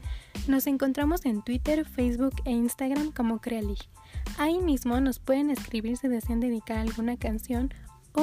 Nos 0.46 0.66
encontramos 0.66 1.26
en 1.26 1.42
Twitter, 1.42 1.84
Facebook 1.84 2.36
e 2.46 2.50
Instagram 2.52 3.12
como 3.12 3.42
Crealig. 3.42 3.90
Ahí 4.38 4.58
mismo 4.58 5.02
nos 5.02 5.18
pueden 5.18 5.50
escribir 5.50 5.98
si 5.98 6.08
desean 6.08 6.40
dedicar 6.40 6.78
alguna 6.78 7.18
canción 7.18 7.74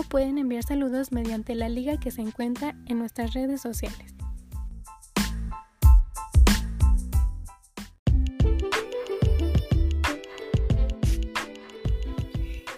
pueden 0.04 0.38
enviar 0.38 0.64
saludos 0.64 1.12
mediante 1.12 1.56
la 1.56 1.70
liga 1.70 2.00
que 2.00 2.12
se 2.12 2.22
encuentra 2.22 2.76
en 2.88 3.00
nuestras 3.00 3.34
redes 3.34 3.62
sociales. 3.62 4.16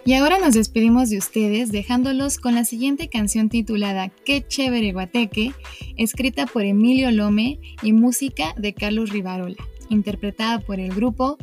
Y 0.07 0.13
ahora 0.13 0.39
nos 0.39 0.53
despedimos 0.53 1.09
de 1.09 1.17
ustedes 1.17 1.69
dejándolos 1.69 2.37
con 2.37 2.55
la 2.55 2.63
siguiente 2.63 3.09
canción 3.09 3.49
titulada 3.49 4.07
Qué 4.07 4.41
chévere 4.47 4.93
guateque, 4.93 5.51
escrita 5.97 6.45
por 6.45 6.63
Emilio 6.63 7.11
Lome 7.11 7.59
y 7.81 7.91
música 7.91 8.53
de 8.55 8.73
Carlos 8.73 9.09
Rivarola, 9.09 9.57
interpretada 9.89 10.59
por 10.59 10.79
el 10.79 10.93
grupo 10.95 11.37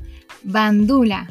Bandula. 0.44 1.30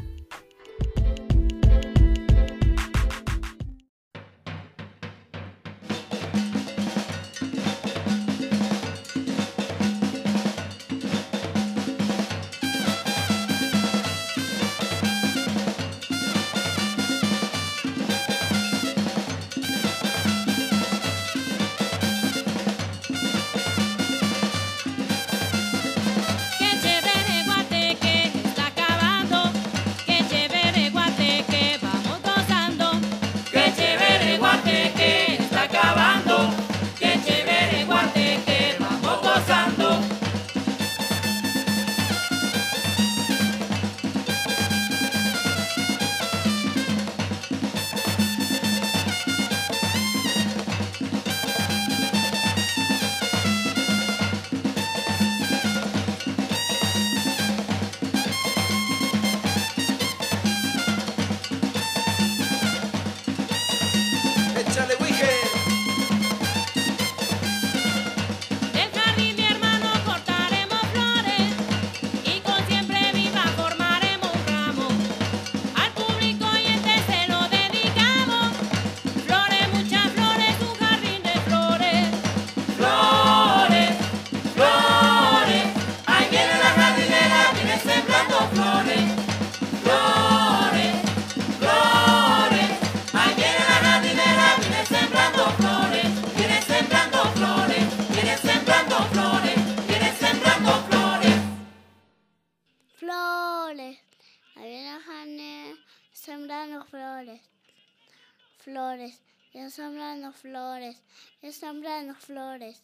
Flores, 110.44 111.02
ya 111.40 111.50
sembrando 111.52 112.14
flores. 112.14 112.82